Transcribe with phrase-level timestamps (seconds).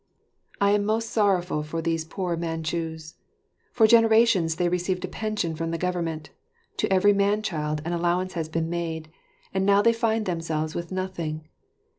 [0.59, 3.17] I am most sorrowful for these poor Manchus.
[3.71, 6.31] For generations they have received a pension from the government;
[6.77, 9.11] to every man child an allowance has been made;
[9.53, 11.47] and now they find themselves with nothing.